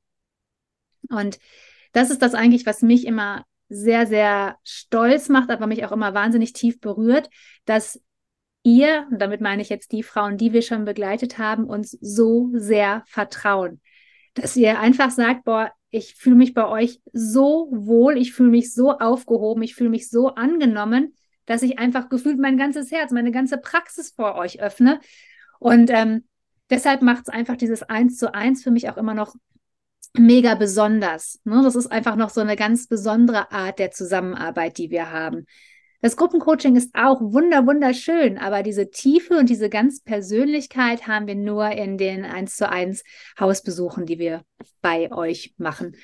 Und 1.09 1.39
das 1.93 2.11
ist 2.11 2.21
das 2.21 2.35
eigentlich, 2.35 2.65
was 2.65 2.81
mich 2.81 3.07
immer 3.07 3.45
sehr, 3.69 4.05
sehr 4.05 4.57
stolz 4.63 5.29
macht, 5.29 5.49
aber 5.49 5.67
mich 5.67 5.85
auch 5.85 5.91
immer 5.91 6.13
wahnsinnig 6.13 6.53
tief 6.53 6.79
berührt, 6.79 7.29
dass 7.65 8.01
ihr, 8.63 9.07
und 9.11 9.21
damit 9.21 9.41
meine 9.41 9.61
ich 9.61 9.69
jetzt 9.69 9.91
die 9.91 10.03
Frauen, 10.03 10.37
die 10.37 10.53
wir 10.53 10.61
schon 10.61 10.85
begleitet 10.85 11.37
haben, 11.37 11.65
uns 11.65 11.91
so 12.01 12.49
sehr 12.53 13.03
vertrauen. 13.07 13.81
Dass 14.33 14.55
ihr 14.55 14.79
einfach 14.79 15.11
sagt, 15.11 15.43
boah, 15.43 15.71
ich 15.91 16.15
fühle 16.15 16.35
mich 16.35 16.53
bei 16.53 16.67
euch 16.67 17.01
so 17.13 17.69
wohl, 17.71 18.17
ich 18.17 18.33
fühle 18.33 18.49
mich 18.49 18.73
so 18.73 18.97
aufgehoben, 18.97 19.63
ich 19.63 19.75
fühle 19.75 19.89
mich 19.89 20.09
so 20.09 20.29
angenommen, 20.29 21.15
dass 21.45 21.63
ich 21.63 21.79
einfach 21.79 22.09
gefühlt 22.09 22.39
mein 22.39 22.57
ganzes 22.57 22.91
Herz, 22.91 23.11
meine 23.11 23.31
ganze 23.31 23.57
Praxis 23.57 24.11
vor 24.11 24.35
euch 24.35 24.61
öffne. 24.61 24.99
Und 25.57 25.89
ähm, 25.89 26.25
deshalb 26.69 27.01
macht 27.01 27.23
es 27.23 27.29
einfach 27.29 27.57
dieses 27.57 27.81
Eins 27.81 28.17
zu 28.17 28.33
eins 28.33 28.63
für 28.63 28.71
mich 28.71 28.89
auch 28.89 28.97
immer 28.97 29.15
noch 29.15 29.35
mega 30.13 30.55
besonders. 30.55 31.39
Ne? 31.43 31.61
Das 31.63 31.75
ist 31.75 31.87
einfach 31.87 32.15
noch 32.15 32.29
so 32.29 32.41
eine 32.41 32.55
ganz 32.55 32.87
besondere 32.87 33.51
Art 33.51 33.79
der 33.79 33.91
Zusammenarbeit, 33.91 34.77
die 34.77 34.91
wir 34.91 35.11
haben. 35.11 35.45
Das 36.01 36.15
Gruppencoaching 36.15 36.77
ist 36.77 36.95
auch 36.95 37.19
wunder 37.19 37.67
wunderschön, 37.67 38.37
aber 38.37 38.63
diese 38.63 38.89
Tiefe 38.89 39.37
und 39.37 39.49
diese 39.49 39.69
ganz 39.69 40.01
Persönlichkeit 40.01 41.07
haben 41.07 41.27
wir 41.27 41.35
nur 41.35 41.69
in 41.71 41.97
den 41.97 42.23
1 42.23 42.55
zu 42.55 42.69
1 42.69 43.03
Hausbesuchen, 43.37 44.05
die 44.05 44.17
wir 44.17 44.43
bei 44.81 45.11
euch 45.11 45.53
machen. 45.57 45.97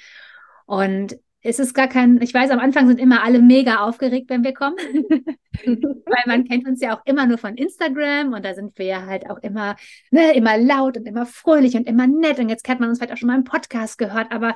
Und 0.65 1.17
es 1.47 1.59
ist 1.59 1.73
gar 1.75 1.87
kein, 1.87 2.19
ich 2.21 2.33
weiß, 2.33 2.49
am 2.49 2.59
Anfang 2.59 2.87
sind 2.87 2.99
immer 2.99 3.23
alle 3.23 3.39
mega 3.39 3.81
aufgeregt, 3.85 4.29
wenn 4.31 4.43
wir 4.43 4.53
kommen, 4.53 4.77
weil 5.65 6.23
man 6.25 6.43
kennt 6.45 6.67
uns 6.67 6.81
ja 6.81 6.97
auch 6.97 7.05
immer 7.05 7.27
nur 7.27 7.37
von 7.37 7.55
Instagram 7.55 8.33
und 8.33 8.43
da 8.43 8.55
sind 8.55 8.77
wir 8.79 8.85
ja 8.85 9.05
halt 9.05 9.29
auch 9.29 9.37
immer, 9.43 9.75
ne, 10.09 10.33
immer 10.33 10.57
laut 10.57 10.97
und 10.97 11.05
immer 11.05 11.27
fröhlich 11.27 11.75
und 11.75 11.87
immer 11.87 12.07
nett 12.07 12.39
und 12.39 12.49
jetzt 12.49 12.63
kennt 12.63 12.79
man 12.79 12.89
uns 12.89 12.97
vielleicht 12.97 13.13
auch 13.13 13.17
schon 13.17 13.27
mal 13.27 13.37
im 13.37 13.43
Podcast 13.43 13.99
gehört, 13.99 14.31
aber 14.31 14.55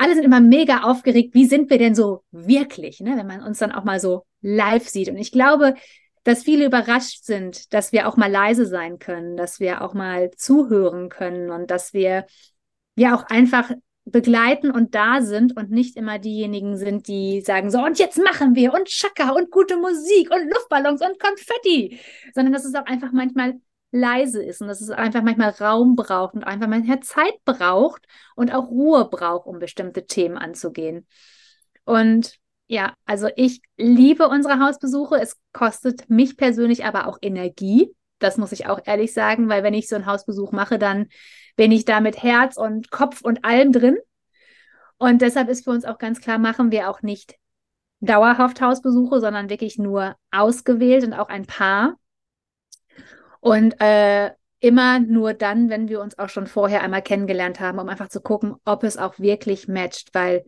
alle 0.00 0.14
sind 0.14 0.24
immer 0.24 0.40
mega 0.40 0.84
aufgeregt, 0.84 1.34
wie 1.34 1.44
sind 1.44 1.68
wir 1.68 1.76
denn 1.76 1.94
so 1.94 2.24
wirklich, 2.30 3.00
ne, 3.00 3.18
wenn 3.18 3.26
man 3.26 3.42
uns 3.42 3.58
dann 3.58 3.70
auch 3.70 3.84
mal 3.84 4.00
so 4.00 4.24
live 4.40 4.88
sieht. 4.88 5.10
Und 5.10 5.18
ich 5.18 5.30
glaube, 5.30 5.74
dass 6.24 6.42
viele 6.42 6.64
überrascht 6.64 7.24
sind, 7.24 7.74
dass 7.74 7.92
wir 7.92 8.08
auch 8.08 8.16
mal 8.16 8.30
leise 8.30 8.64
sein 8.64 8.98
können, 8.98 9.36
dass 9.36 9.60
wir 9.60 9.82
auch 9.82 9.92
mal 9.92 10.30
zuhören 10.30 11.10
können 11.10 11.50
und 11.50 11.70
dass 11.70 11.92
wir 11.92 12.24
ja 12.96 13.14
auch 13.14 13.24
einfach 13.24 13.70
begleiten 14.06 14.70
und 14.70 14.94
da 14.94 15.20
sind 15.20 15.54
und 15.54 15.70
nicht 15.70 15.98
immer 15.98 16.18
diejenigen 16.18 16.78
sind, 16.78 17.06
die 17.06 17.42
sagen 17.42 17.70
so, 17.70 17.84
und 17.84 17.98
jetzt 17.98 18.16
machen 18.16 18.54
wir 18.54 18.72
und 18.72 18.88
Chaka 18.88 19.32
und 19.32 19.50
gute 19.50 19.76
Musik 19.76 20.30
und 20.30 20.50
Luftballons 20.50 21.02
und 21.02 21.20
Konfetti, 21.20 22.00
sondern 22.34 22.54
dass 22.54 22.64
es 22.64 22.74
auch 22.74 22.86
einfach 22.86 23.12
manchmal 23.12 23.60
leise 23.92 24.42
ist 24.42 24.60
und 24.60 24.68
dass 24.68 24.80
es 24.80 24.90
einfach 24.90 25.22
manchmal 25.22 25.50
Raum 25.50 25.96
braucht 25.96 26.34
und 26.34 26.44
einfach 26.44 26.68
manchmal 26.68 27.00
Zeit 27.00 27.34
braucht 27.44 28.06
und 28.36 28.54
auch 28.54 28.68
Ruhe 28.68 29.08
braucht, 29.08 29.46
um 29.46 29.58
bestimmte 29.58 30.06
Themen 30.06 30.38
anzugehen. 30.38 31.06
Und 31.84 32.38
ja, 32.66 32.94
also 33.04 33.28
ich 33.34 33.62
liebe 33.76 34.28
unsere 34.28 34.60
Hausbesuche. 34.60 35.20
Es 35.20 35.36
kostet 35.52 36.08
mich 36.08 36.36
persönlich 36.36 36.84
aber 36.84 37.08
auch 37.08 37.18
Energie. 37.20 37.94
Das 38.20 38.36
muss 38.36 38.52
ich 38.52 38.66
auch 38.66 38.80
ehrlich 38.84 39.12
sagen, 39.12 39.48
weil 39.48 39.64
wenn 39.64 39.74
ich 39.74 39.88
so 39.88 39.96
einen 39.96 40.06
Hausbesuch 40.06 40.52
mache, 40.52 40.78
dann 40.78 41.08
bin 41.56 41.72
ich 41.72 41.84
da 41.84 42.00
mit 42.00 42.22
Herz 42.22 42.56
und 42.56 42.90
Kopf 42.92 43.22
und 43.22 43.44
allem 43.44 43.72
drin. 43.72 43.98
Und 44.98 45.22
deshalb 45.22 45.48
ist 45.48 45.64
für 45.64 45.70
uns 45.70 45.84
auch 45.84 45.98
ganz 45.98 46.20
klar, 46.20 46.38
machen 46.38 46.70
wir 46.70 46.90
auch 46.90 47.02
nicht 47.02 47.34
dauerhaft 48.00 48.60
Hausbesuche, 48.60 49.20
sondern 49.20 49.50
wirklich 49.50 49.78
nur 49.78 50.14
ausgewählt 50.30 51.04
und 51.04 51.12
auch 51.12 51.28
ein 51.28 51.46
paar. 51.46 51.96
Und 53.40 53.80
äh, 53.80 54.30
immer 54.60 55.00
nur 55.00 55.34
dann, 55.34 55.70
wenn 55.70 55.88
wir 55.88 56.00
uns 56.00 56.18
auch 56.18 56.28
schon 56.28 56.46
vorher 56.46 56.82
einmal 56.82 57.02
kennengelernt 57.02 57.60
haben, 57.60 57.78
um 57.78 57.88
einfach 57.88 58.08
zu 58.08 58.20
gucken, 58.20 58.54
ob 58.64 58.84
es 58.84 58.98
auch 58.98 59.18
wirklich 59.18 59.68
matcht, 59.68 60.10
weil 60.14 60.44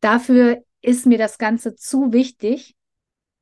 dafür 0.00 0.62
ist 0.80 1.06
mir 1.06 1.18
das 1.18 1.38
Ganze 1.38 1.74
zu 1.74 2.12
wichtig, 2.12 2.74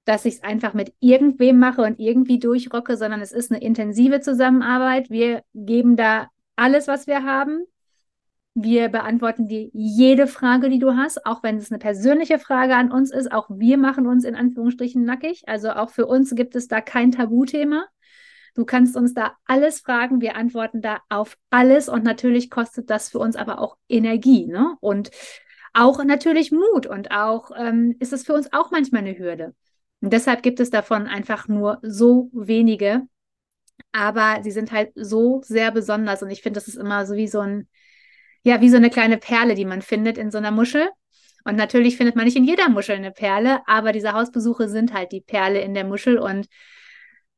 dass 0.04 0.24
ich 0.24 0.34
es 0.34 0.42
einfach 0.42 0.74
mit 0.74 0.92
irgendwem 1.00 1.58
mache 1.58 1.82
und 1.82 1.98
irgendwie 1.98 2.38
durchrocke, 2.38 2.96
sondern 2.96 3.20
es 3.20 3.32
ist 3.32 3.50
eine 3.50 3.62
intensive 3.62 4.20
Zusammenarbeit. 4.20 5.08
Wir 5.10 5.42
geben 5.54 5.96
da 5.96 6.28
alles, 6.56 6.88
was 6.88 7.06
wir 7.06 7.22
haben. 7.24 7.64
Wir 8.54 8.88
beantworten 8.88 9.48
dir 9.48 9.68
jede 9.72 10.26
Frage, 10.26 10.68
die 10.68 10.78
du 10.78 10.96
hast, 10.96 11.26
auch 11.26 11.42
wenn 11.42 11.56
es 11.56 11.72
eine 11.72 11.78
persönliche 11.78 12.38
Frage 12.38 12.76
an 12.76 12.92
uns 12.92 13.10
ist. 13.10 13.32
Auch 13.32 13.48
wir 13.50 13.78
machen 13.78 14.06
uns 14.06 14.24
in 14.24 14.36
Anführungsstrichen 14.36 15.04
nackig. 15.04 15.42
Also 15.48 15.70
auch 15.70 15.90
für 15.90 16.06
uns 16.06 16.34
gibt 16.34 16.54
es 16.54 16.68
da 16.68 16.80
kein 16.80 17.10
Tabuthema. 17.10 17.84
Du 18.54 18.64
kannst 18.64 18.96
uns 18.96 19.14
da 19.14 19.36
alles 19.46 19.80
fragen, 19.80 20.20
wir 20.20 20.36
antworten 20.36 20.80
da 20.80 21.00
auf 21.08 21.36
alles 21.50 21.88
und 21.88 22.04
natürlich 22.04 22.50
kostet 22.50 22.88
das 22.88 23.08
für 23.08 23.18
uns 23.18 23.36
aber 23.36 23.58
auch 23.58 23.76
Energie, 23.88 24.46
ne? 24.46 24.76
Und 24.80 25.10
auch 25.72 26.02
natürlich 26.04 26.52
Mut 26.52 26.86
und 26.86 27.10
auch 27.10 27.50
ähm, 27.56 27.96
ist 27.98 28.12
es 28.12 28.24
für 28.24 28.34
uns 28.34 28.52
auch 28.52 28.70
manchmal 28.70 29.02
eine 29.02 29.18
Hürde. 29.18 29.54
Und 30.00 30.12
deshalb 30.12 30.42
gibt 30.42 30.60
es 30.60 30.70
davon 30.70 31.08
einfach 31.08 31.48
nur 31.48 31.78
so 31.82 32.30
wenige, 32.32 33.02
aber 33.92 34.42
sie 34.42 34.52
sind 34.52 34.70
halt 34.70 34.92
so 34.94 35.40
sehr 35.44 35.72
besonders 35.72 36.22
und 36.22 36.30
ich 36.30 36.42
finde, 36.42 36.58
das 36.58 36.68
ist 36.68 36.76
immer 36.76 37.06
so 37.06 37.14
wie 37.16 37.26
so 37.28 37.40
ein, 37.40 37.68
ja, 38.44 38.60
wie 38.60 38.70
so 38.70 38.76
eine 38.76 38.90
kleine 38.90 39.18
Perle, 39.18 39.54
die 39.54 39.64
man 39.64 39.82
findet 39.82 40.16
in 40.18 40.30
so 40.30 40.38
einer 40.38 40.50
Muschel. 40.52 40.88
Und 41.44 41.56
natürlich 41.56 41.96
findet 41.96 42.16
man 42.16 42.24
nicht 42.24 42.36
in 42.36 42.44
jeder 42.44 42.68
Muschel 42.68 42.96
eine 42.96 43.12
Perle, 43.12 43.60
aber 43.66 43.92
diese 43.92 44.12
Hausbesuche 44.12 44.68
sind 44.68 44.94
halt 44.94 45.12
die 45.12 45.20
Perle 45.20 45.60
in 45.60 45.74
der 45.74 45.84
Muschel 45.84 46.18
und 46.18 46.46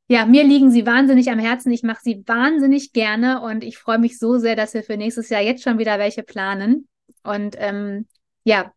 ja, 0.09 0.25
mir 0.25 0.45
liegen 0.45 0.71
sie 0.71 0.87
wahnsinnig 0.87 1.31
am 1.31 1.39
Herzen. 1.39 1.73
Ich 1.73 1.83
mache 1.83 2.01
sie 2.03 2.23
wahnsinnig 2.27 2.93
gerne 2.93 3.41
und 3.41 3.65
ich 3.65 3.79
freue 3.79 3.99
mich 3.99 4.19
so 4.19 4.39
sehr, 4.39 4.55
dass 4.55 4.75
wir 4.75 4.85
für 4.85 4.97
nächstes 4.97 5.29
Jahr 5.31 5.43
jetzt 5.43 5.65
schon 5.65 5.79
wieder 5.79 5.99
welche 5.99 6.23
planen. 6.23 6.89
Und 7.25 7.57
ähm, 7.59 8.07
ja, 8.45 8.73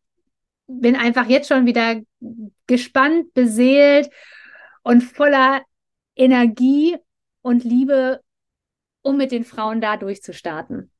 bin 0.67 0.95
einfach 0.95 1.27
jetzt 1.27 1.47
schon 1.47 1.65
wieder 1.65 2.01
gespannt, 2.65 3.33
beseelt 3.33 4.09
und 4.83 5.01
voller 5.01 5.61
Energie 6.15 6.97
und 7.41 7.63
Liebe, 7.63 8.21
um 9.01 9.17
mit 9.17 9.31
den 9.31 9.43
Frauen 9.43 9.81
da 9.81 9.97
durchzustarten. 9.97 10.91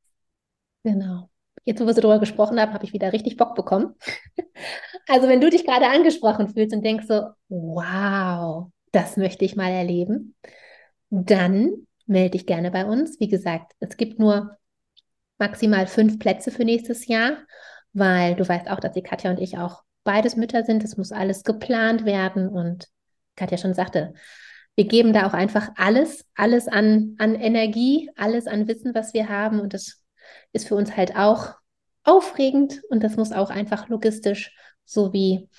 Genau. 0.83 1.29
Jetzt, 1.65 1.81
wo 1.81 1.85
wir 1.85 1.93
so 1.93 2.01
darüber 2.01 2.19
gesprochen 2.19 2.59
haben, 2.59 2.73
habe 2.73 2.85
ich 2.85 2.93
wieder 2.93 3.13
richtig 3.13 3.35
Bock 3.35 3.55
bekommen. 3.55 3.95
also, 5.07 5.27
wenn 5.27 5.41
du 5.41 5.49
dich 5.49 5.65
gerade 5.65 5.87
angesprochen 5.87 6.49
fühlst 6.49 6.73
und 6.73 6.83
denkst 6.83 7.05
so, 7.07 7.29
wow, 7.49 8.71
das 8.91 9.17
möchte 9.17 9.45
ich 9.45 9.55
mal 9.55 9.71
erleben, 9.71 10.35
dann 11.09 11.87
melde 12.05 12.31
dich 12.31 12.45
gerne 12.45 12.71
bei 12.71 12.85
uns. 12.85 13.19
Wie 13.19 13.27
gesagt, 13.27 13.73
es 13.79 13.97
gibt 13.97 14.19
nur 14.19 14.57
maximal 15.37 15.87
fünf 15.87 16.19
Plätze 16.19 16.51
für 16.51 16.65
nächstes 16.65 17.07
Jahr, 17.07 17.37
weil 17.93 18.35
du 18.35 18.47
weißt 18.47 18.69
auch, 18.69 18.79
dass 18.79 18.93
die 18.93 19.03
Katja 19.03 19.31
und 19.31 19.39
ich 19.39 19.57
auch 19.57 19.83
beides 20.03 20.35
Mütter 20.35 20.63
sind. 20.63 20.83
Es 20.83 20.97
muss 20.97 21.11
alles 21.11 21.43
geplant 21.43 22.05
werden 22.05 22.49
und 22.49 22.87
Katja 23.35 23.57
schon 23.57 23.73
sagte, 23.73 24.13
wir 24.75 24.85
geben 24.85 25.13
da 25.13 25.27
auch 25.27 25.33
einfach 25.33 25.71
alles, 25.75 26.25
alles 26.35 26.67
an, 26.67 27.15
an 27.17 27.35
Energie, 27.35 28.09
alles 28.15 28.47
an 28.47 28.67
Wissen, 28.67 28.93
was 28.95 29.13
wir 29.13 29.29
haben 29.29 29.59
und 29.59 29.73
das 29.73 30.03
ist 30.53 30.67
für 30.67 30.75
uns 30.75 30.95
halt 30.95 31.15
auch 31.15 31.55
aufregend 32.03 32.81
und 32.89 33.03
das 33.03 33.17
muss 33.17 33.31
auch 33.31 33.49
einfach 33.49 33.89
logistisch 33.89 34.55
sowie 34.85 35.49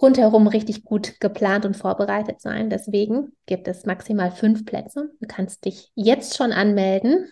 rundherum 0.00 0.46
richtig 0.46 0.84
gut 0.84 1.20
geplant 1.20 1.64
und 1.64 1.76
vorbereitet 1.76 2.40
sein. 2.40 2.70
Deswegen 2.70 3.32
gibt 3.46 3.68
es 3.68 3.86
maximal 3.86 4.30
fünf 4.30 4.64
Plätze. 4.64 5.10
Du 5.20 5.26
kannst 5.26 5.64
dich 5.64 5.90
jetzt 5.94 6.36
schon 6.36 6.52
anmelden. 6.52 7.30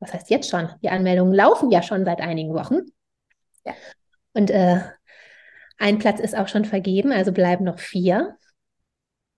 Was 0.00 0.14
heißt 0.14 0.30
jetzt 0.30 0.48
schon? 0.48 0.70
Die 0.82 0.90
Anmeldungen 0.90 1.34
laufen 1.34 1.70
ja 1.70 1.82
schon 1.82 2.04
seit 2.04 2.20
einigen 2.20 2.54
Wochen. 2.54 2.78
Ja. 3.64 3.74
Und 4.32 4.50
äh, 4.50 4.80
ein 5.78 5.98
Platz 5.98 6.20
ist 6.20 6.36
auch 6.36 6.48
schon 6.48 6.64
vergeben, 6.64 7.12
also 7.12 7.32
bleiben 7.32 7.64
noch 7.64 7.78
vier. 7.78 8.36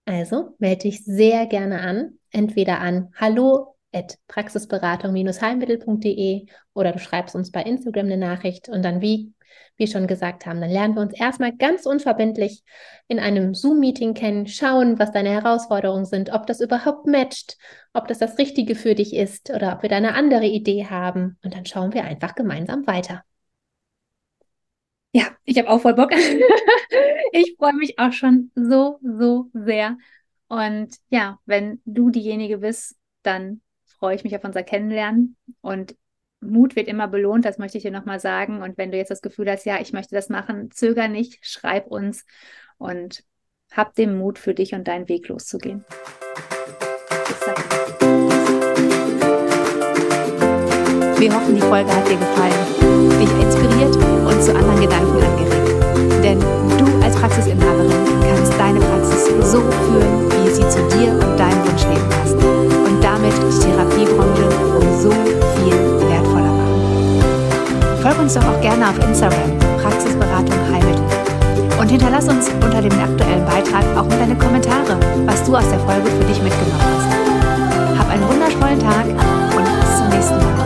Also 0.04 0.54
melde 0.58 0.82
dich 0.82 1.04
sehr 1.04 1.46
gerne 1.46 1.80
an, 1.80 2.18
entweder 2.30 2.80
an 2.80 3.12
hallo 3.14 3.76
at 3.92 4.18
praxisberatung-heilmittel.de 4.28 6.46
oder 6.74 6.92
du 6.92 6.98
schreibst 6.98 7.34
uns 7.34 7.50
bei 7.50 7.62
Instagram 7.62 8.06
eine 8.06 8.16
Nachricht 8.16 8.68
und 8.68 8.82
dann 8.82 9.00
wie 9.00 9.32
wir 9.76 9.87
schon 9.87 10.07
gesagt 10.07 10.47
haben, 10.47 10.61
dann 10.61 10.71
lernen 10.71 10.95
wir 10.95 11.02
uns 11.02 11.19
erstmal 11.19 11.57
ganz 11.57 11.87
unverbindlich 11.87 12.62
in 13.09 13.19
einem 13.19 13.54
Zoom-Meeting 13.54 14.14
kennen, 14.14 14.47
schauen, 14.47 14.99
was 14.99 15.12
deine 15.12 15.30
Herausforderungen 15.30 16.04
sind, 16.04 16.33
ob 16.33 16.47
das 16.47 16.61
überhaupt 16.61 17.07
matcht, 17.07 17.57
ob 17.92 18.09
das 18.09 18.19
das 18.19 18.38
Richtige 18.38 18.75
für 18.75 18.95
dich 18.95 19.14
ist 19.14 19.50
oder 19.50 19.75
ob 19.75 19.83
wir 19.83 19.88
da 19.88 19.97
eine 19.97 20.14
andere 20.14 20.47
Idee 20.47 20.87
haben 20.87 21.38
und 21.42 21.54
dann 21.54 21.66
schauen 21.66 21.95
wir 21.95 22.04
einfach 22.04 22.35
gemeinsam 22.35 22.87
weiter. 22.87 23.23
Ja, 25.12 25.25
ich 25.45 25.59
habe 25.59 25.69
auch 25.69 25.80
voll 25.80 25.95
Bock. 25.95 26.12
ich 27.33 27.57
freue 27.59 27.75
mich 27.75 27.99
auch 27.99 28.12
schon 28.12 28.52
so, 28.54 29.00
so 29.02 29.50
sehr. 29.52 29.99
Und 30.49 30.97
ja, 31.11 31.38
wenn 31.47 31.80
du 31.85 32.11
diejenige 32.11 32.59
bist, 32.59 32.97
dann 33.23 33.61
freue 33.85 34.14
ich 34.14 34.25
mich 34.25 34.37
auf 34.37 34.45
unser 34.45 34.62
Kennenlernen. 34.62 35.37
Und 35.61 35.97
Mut 36.40 36.75
wird 36.75 36.88
immer 36.88 37.06
belohnt, 37.06 37.44
das 37.44 37.59
möchte 37.59 37.78
ich 37.78 37.82
dir 37.82 37.90
nochmal 37.90 38.18
sagen. 38.18 38.62
Und 38.62 38.78
wenn 38.78 38.90
du 38.90 38.97
jetzt 38.97 39.11
das 39.11 39.23
Gefühl 39.23 39.50
hast, 39.50 39.64
ja, 39.66 39.80
ich 39.80 39.92
möchte 39.92 40.14
das 40.14 40.28
machen, 40.28 40.70
zöger 40.70 41.09
nicht, 41.09 41.38
schreib 41.42 41.87
uns 41.87 42.25
und 42.78 43.25
hab 43.70 43.94
den 43.94 44.16
Mut 44.16 44.38
für 44.38 44.54
dich 44.54 44.75
und 44.75 44.88
deinen 44.88 45.09
Weg 45.09 45.28
loszugehen. 45.28 45.85
Wir 51.18 51.35
hoffen, 51.35 51.54
die 51.54 51.61
Folge 51.61 51.94
hat 51.94 52.09
dir 52.09 52.16
gefallen, 52.16 53.20
dich 53.20 53.30
inspiriert 53.42 53.94
und 53.97 54.42
zu 54.42 54.54
anderen 54.56 54.80
Gedanken 54.80 55.23
angeregt. 55.23 56.25
Denn 56.25 56.40
du 56.40 57.04
als 57.04 57.14
Praxisinhaberin 57.16 58.09
uns 68.30 68.44
doch 68.44 68.54
auch 68.54 68.60
gerne 68.60 68.88
auf 68.88 68.96
Instagram, 68.99 69.58
Praxisberatung 69.82 70.54
Heilmittel. 70.70 71.04
Und 71.80 71.88
hinterlass 71.88 72.28
uns 72.28 72.49
unter 72.49 72.80
dem 72.80 72.92
aktuellen 72.92 73.44
Beitrag 73.44 73.84
auch 73.96 74.04
in 74.04 74.20
deine 74.20 74.37
Kommentare, 74.37 75.00
was 75.26 75.42
du 75.44 75.56
aus 75.56 75.68
der 75.68 75.80
Folge 75.80 76.08
für 76.08 76.25
dich 76.25 76.40
mitgenommen 76.40 76.80
hast. 76.80 77.99
Hab 77.99 78.08
einen 78.08 78.28
wundervollen 78.28 78.78
Tag 78.78 79.06
und 79.06 79.80
bis 79.80 79.96
zum 79.99 80.08
nächsten 80.10 80.37
Mal. 80.37 80.59